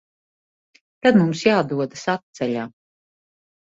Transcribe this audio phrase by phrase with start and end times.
[1.05, 2.69] Tad mums jādodas atceļā.